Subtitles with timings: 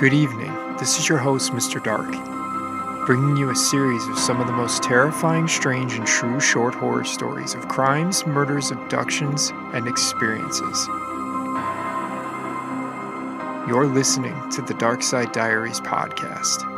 [0.00, 0.50] Good evening.
[0.78, 1.84] This is your host, Mr.
[1.84, 2.08] Dark,
[3.04, 7.04] bringing you a series of some of the most terrifying, strange, and true short horror
[7.04, 10.86] stories of crimes, murders, abductions, and experiences.
[13.68, 16.69] You're listening to the Dark Side Diaries podcast.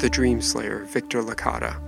[0.00, 1.78] The Dream Slayer, Victor Licata.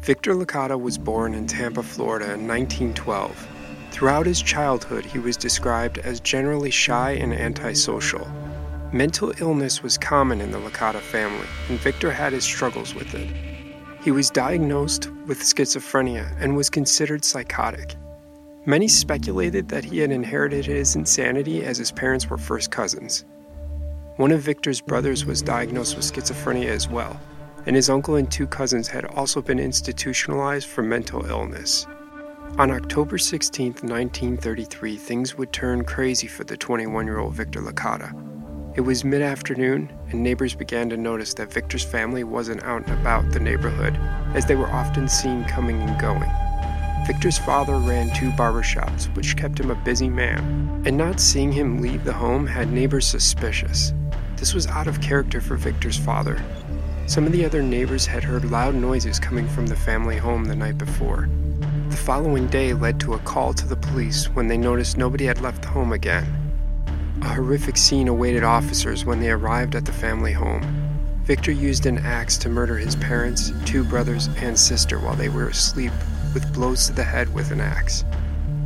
[0.00, 3.48] Victor Licata was born in Tampa, Florida in 1912.
[3.92, 8.26] Throughout his childhood, he was described as generally shy and antisocial.
[8.92, 13.30] Mental illness was common in the Licata family, and Victor had his struggles with it.
[14.02, 17.94] He was diagnosed with schizophrenia and was considered psychotic.
[18.66, 23.24] Many speculated that he had inherited his insanity as his parents were first cousins.
[24.18, 27.20] One of Victor's brothers was diagnosed with schizophrenia as well,
[27.66, 31.86] and his uncle and two cousins had also been institutionalized for mental illness.
[32.58, 38.12] On October 16, 1933, things would turn crazy for the 21 year old Victor Licata.
[38.76, 43.00] It was mid afternoon, and neighbors began to notice that Victor's family wasn't out and
[43.00, 43.96] about the neighborhood,
[44.34, 46.28] as they were often seen coming and going.
[47.06, 51.80] Victor's father ran two barbershops, which kept him a busy man, and not seeing him
[51.80, 53.92] leave the home had neighbors suspicious.
[54.38, 56.40] This was out of character for Victor's father.
[57.06, 60.54] Some of the other neighbors had heard loud noises coming from the family home the
[60.54, 61.28] night before.
[61.88, 65.40] The following day led to a call to the police when they noticed nobody had
[65.40, 66.26] left the home again.
[67.22, 70.62] A horrific scene awaited officers when they arrived at the family home.
[71.24, 75.48] Victor used an axe to murder his parents, two brothers, and sister while they were
[75.48, 75.92] asleep
[76.32, 78.04] with blows to the head with an axe.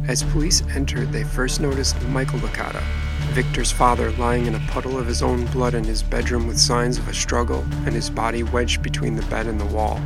[0.07, 2.83] As police entered, they first noticed Michael Licata,
[3.31, 6.99] Victor's father lying in a puddle of his own blood in his bedroom with signs
[6.99, 10.01] of a struggle and his body wedged between the bed and the wall.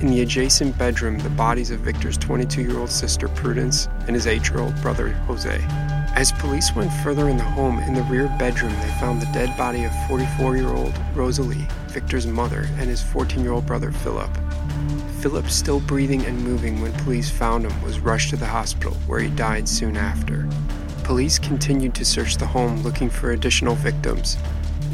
[0.00, 4.26] In the adjacent bedroom, the bodies of Victor's 22 year old sister Prudence and his
[4.26, 5.60] 8 year old brother Jose.
[6.14, 9.56] As police went further in the home, in the rear bedroom, they found the dead
[9.56, 14.30] body of 44 year old Rosalie, Victor's mother, and his 14 year old brother Philip.
[15.20, 19.20] Philip, still breathing and moving when police found him, was rushed to the hospital, where
[19.20, 20.48] he died soon after.
[21.10, 24.38] Police continued to search the home looking for additional victims.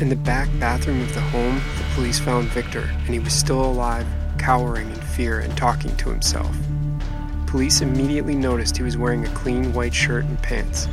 [0.00, 3.62] In the back bathroom of the home, the police found Victor, and he was still
[3.62, 4.06] alive,
[4.38, 6.56] cowering in fear and talking to himself.
[7.46, 10.88] Police immediately noticed he was wearing a clean white shirt and pants.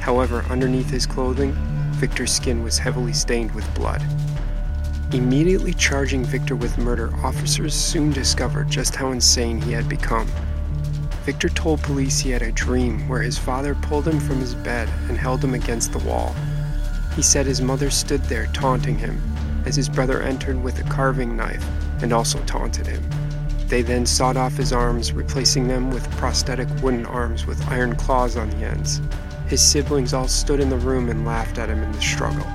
[0.00, 1.52] However, underneath his clothing,
[1.92, 4.02] Victor's skin was heavily stained with blood.
[5.14, 10.28] Immediately charging Victor with murder, officers soon discovered just how insane he had become.
[11.24, 14.88] Victor told police he had a dream where his father pulled him from his bed
[15.08, 16.34] and held him against the wall.
[17.14, 19.22] He said his mother stood there taunting him
[19.64, 21.64] as his brother entered with a carving knife
[22.02, 23.02] and also taunted him.
[23.68, 28.36] They then sawed off his arms, replacing them with prosthetic wooden arms with iron claws
[28.36, 29.00] on the ends.
[29.46, 32.46] His siblings all stood in the room and laughed at him in the struggle.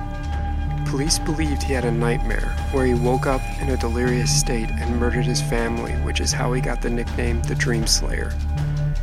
[0.88, 4.98] Police believed he had a nightmare where he woke up in a delirious state and
[4.98, 8.32] murdered his family, which is how he got the nickname the Dream Slayer.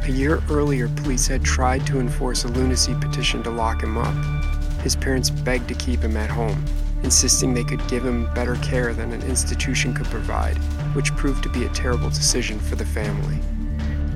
[0.01, 4.15] A year earlier, police had tried to enforce a lunacy petition to lock him up.
[4.81, 6.65] His parents begged to keep him at home,
[7.03, 10.57] insisting they could give him better care than an institution could provide,
[10.95, 13.37] which proved to be a terrible decision for the family.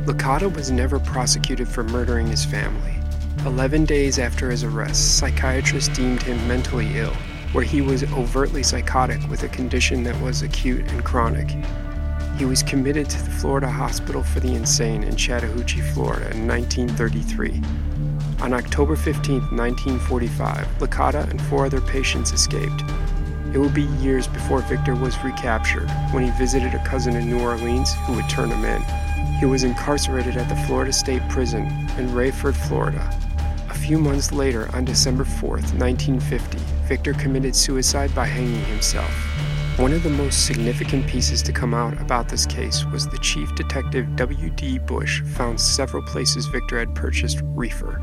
[0.05, 2.95] Licata was never prosecuted for murdering his family.
[3.45, 7.15] Eleven days after his arrest, psychiatrists deemed him mentally ill
[7.51, 11.49] where he was overtly psychotic with a condition that was acute and chronic.
[12.37, 17.61] He was committed to the Florida Hospital for the Insane in Chattahoochee, Florida in 1933.
[18.41, 22.83] On October 15, 1945, Licata and four other patients escaped.
[23.53, 27.41] It would be years before Victor was recaptured when he visited a cousin in New
[27.41, 28.81] Orleans who would turn him in.
[29.39, 31.65] He was incarcerated at the Florida State Prison
[31.97, 33.09] in Raiford, Florida.
[33.89, 39.09] Few months later, on December 4, 1950, Victor committed suicide by hanging himself.
[39.79, 43.55] One of the most significant pieces to come out about this case was the Chief
[43.55, 44.77] Detective W.D.
[44.77, 47.99] Bush found several places Victor had purchased reefer.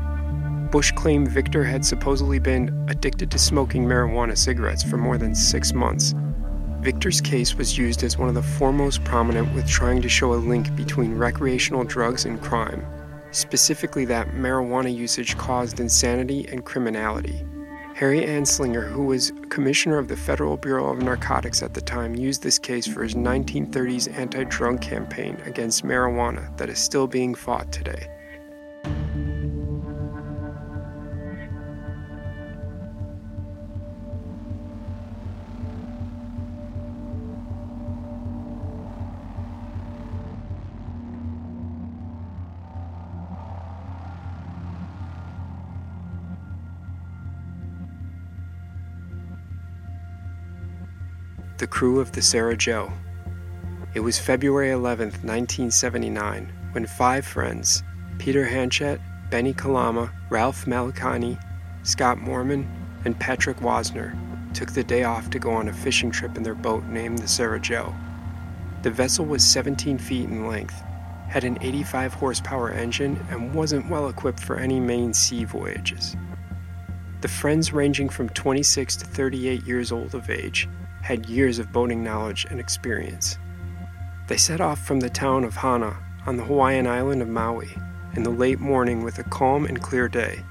[0.73, 5.71] Bush claimed Victor had supposedly been addicted to smoking marijuana cigarettes for more than six
[5.71, 6.13] months.
[6.81, 10.35] Victor's case was used as one of the foremost prominent with trying to show a
[10.35, 12.85] link between recreational drugs and crime,
[13.31, 17.45] specifically that marijuana usage caused insanity and criminality.
[17.95, 22.43] Harry Anslinger, who was commissioner of the Federal Bureau of Narcotics at the time, used
[22.43, 27.71] this case for his 1930s anti drug campaign against marijuana that is still being fought
[27.71, 28.07] today.
[51.57, 52.93] The crew of the Sarah Joe.
[53.95, 57.81] It was February 11, 1979, when five friends
[58.19, 58.99] Peter Hanchett,
[59.31, 61.43] Benny Kalama, Ralph Malaiakini,
[61.81, 62.67] Scott Moorman,
[63.05, 64.15] and Patrick Woessner,
[64.53, 67.27] took the day off to go on a fishing trip in their boat named the
[67.27, 67.91] Sarah Joe.
[68.83, 70.79] The vessel was 17 feet in length,
[71.27, 76.15] had an 85 horsepower engine, and wasn't well equipped for any main sea voyages.
[77.21, 80.69] The friends, ranging from 26 to 38 years old of age,
[81.07, 83.39] had years of boating knowledge and experience.
[84.27, 85.95] They set off from the town of Hana
[86.25, 87.69] on the Hawaiian island of Maui
[88.15, 90.43] in the late morning with a calm and clear day.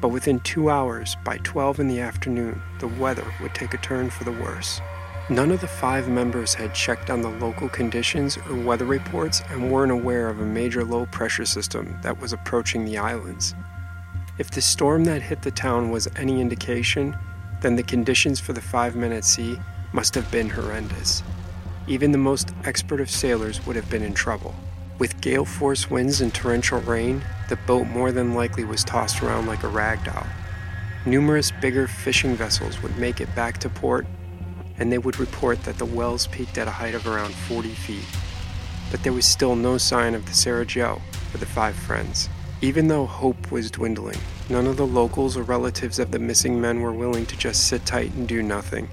[0.00, 4.08] But within two hours, by 12 in the afternoon, the weather would take a turn
[4.08, 4.80] for the worse.
[5.28, 9.70] None of the five members had checked on the local conditions or weather reports and
[9.70, 13.54] weren't aware of a major low pressure system that was approaching the islands.
[14.38, 17.14] If the storm that hit the town was any indication,
[17.60, 19.58] then the conditions for the five men at sea
[19.94, 21.22] must have been horrendous.
[21.86, 24.52] Even the most expert of sailors would have been in trouble.
[24.98, 29.46] With gale force winds and torrential rain, the boat more than likely was tossed around
[29.46, 30.26] like a rag doll.
[31.06, 34.04] Numerous bigger fishing vessels would make it back to port,
[34.78, 38.04] and they would report that the wells peaked at a height of around 40 feet.
[38.90, 41.00] But there was still no sign of the Sarah Joe
[41.32, 42.28] or the five friends.
[42.60, 44.18] Even though hope was dwindling,
[44.48, 47.86] none of the locals or relatives of the missing men were willing to just sit
[47.86, 48.88] tight and do nothing.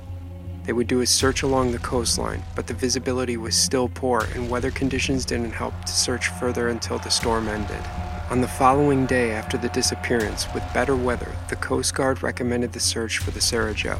[0.71, 4.49] They would do a search along the coastline, but the visibility was still poor and
[4.49, 7.83] weather conditions didn't help to search further until the storm ended.
[8.29, 12.79] On the following day after the disappearance, with better weather, the Coast Guard recommended the
[12.79, 13.99] search for the Sarah Joe.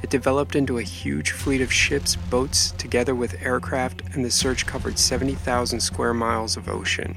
[0.00, 4.66] It developed into a huge fleet of ships, boats, together with aircraft, and the search
[4.66, 7.16] covered 70,000 square miles of ocean.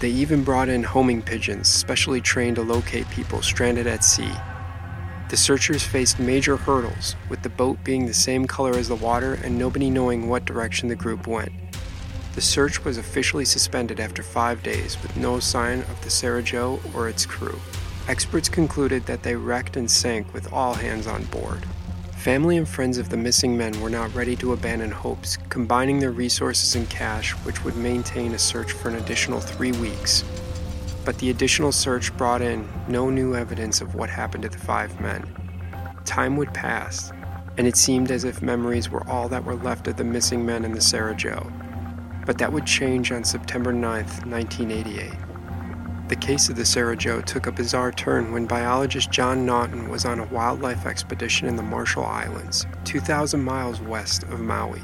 [0.00, 4.32] They even brought in homing pigeons, specially trained to locate people stranded at sea.
[5.34, 9.34] The searchers faced major hurdles, with the boat being the same color as the water
[9.42, 11.50] and nobody knowing what direction the group went.
[12.36, 16.78] The search was officially suspended after five days with no sign of the Sarah Joe
[16.94, 17.58] or its crew.
[18.06, 21.66] Experts concluded that they wrecked and sank with all hands on board.
[22.12, 26.12] Family and friends of the missing men were not ready to abandon hopes, combining their
[26.12, 30.22] resources and cash, which would maintain a search for an additional three weeks.
[31.04, 34.98] But the additional search brought in no new evidence of what happened to the five
[35.00, 35.24] men.
[36.04, 37.12] Time would pass,
[37.58, 40.64] and it seemed as if memories were all that were left of the missing men
[40.64, 41.52] in the Sarah Joe.
[42.24, 45.12] But that would change on September 9, 1988.
[46.08, 50.04] The case of the Sarah Joe took a bizarre turn when biologist John Naughton was
[50.04, 54.82] on a wildlife expedition in the Marshall Islands, 2,000 miles west of Maui.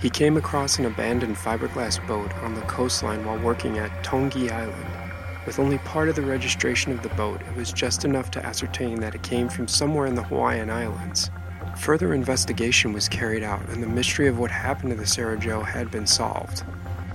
[0.00, 5.01] He came across an abandoned fiberglass boat on the coastline while working at Taongi Island.
[5.44, 9.00] With only part of the registration of the boat, it was just enough to ascertain
[9.00, 11.30] that it came from somewhere in the Hawaiian Islands.
[11.78, 15.62] Further investigation was carried out, and the mystery of what happened to the Sarah Joe
[15.62, 16.62] had been solved.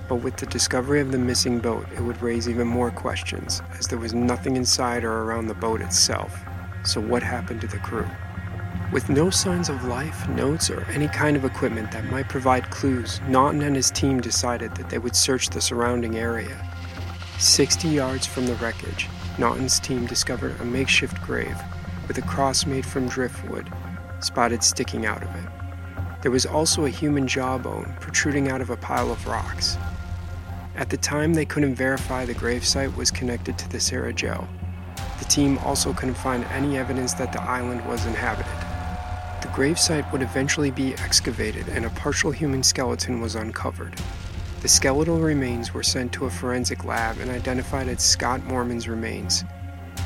[0.08, 3.86] But with the discovery of the missing boat, it would raise even more questions, as
[3.86, 6.38] there was nothing inside or around the boat itself.
[6.84, 8.06] So, what happened to the crew?
[8.92, 13.20] With no signs of life, notes, or any kind of equipment that might provide clues,
[13.28, 16.56] Naughton and his team decided that they would search the surrounding area.
[17.38, 21.56] 60 yards from the wreckage, Naughton's team discovered a makeshift grave
[22.08, 23.72] with a cross made from driftwood
[24.20, 25.48] spotted sticking out of it.
[26.22, 29.78] There was also a human jawbone protruding out of a pile of rocks.
[30.74, 34.12] At the time, they couldn't verify the gravesite was connected to the Sarah.
[34.12, 38.50] The team also couldn't find any evidence that the island was inhabited.
[39.42, 43.94] The gravesite would eventually be excavated and a partial human skeleton was uncovered.
[44.60, 49.44] The skeletal remains were sent to a forensic lab and identified as Scott Moorman's remains.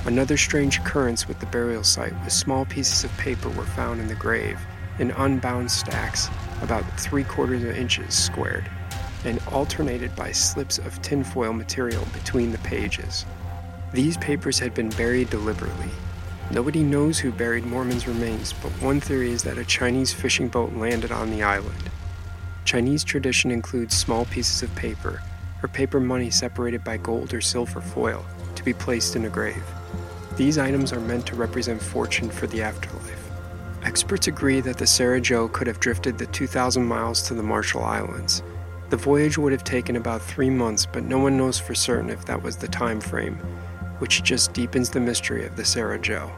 [0.04, 4.08] Another strange occurrence with the burial site was small pieces of paper were found in
[4.08, 4.58] the grave
[4.98, 6.28] in unbound stacks
[6.60, 8.68] about three quarters of inches squared
[9.24, 13.24] and alternated by slips of tinfoil material between the pages.
[13.92, 15.90] These papers had been buried deliberately.
[16.50, 20.74] Nobody knows who buried Mormon's remains, but one theory is that a Chinese fishing boat
[20.74, 21.91] landed on the island.
[22.64, 25.22] Chinese tradition includes small pieces of paper,
[25.62, 29.64] or paper money separated by gold or silver foil, to be placed in a grave.
[30.36, 33.30] These items are meant to represent fortune for the afterlife.
[33.82, 37.84] Experts agree that the Sarah Joe could have drifted the 2,000 miles to the Marshall
[37.84, 38.42] Islands,
[38.92, 42.26] the voyage would have taken about three months, but no one knows for certain if
[42.26, 43.36] that was the time frame,
[44.00, 46.30] which just deepens the mystery of the Sarah Joe.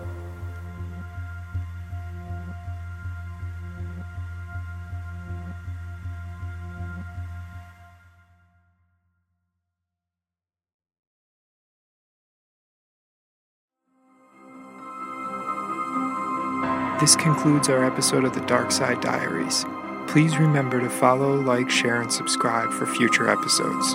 [17.04, 19.66] This concludes our episode of the Dark Side Diaries.
[20.06, 23.94] Please remember to follow, like, share, and subscribe for future episodes.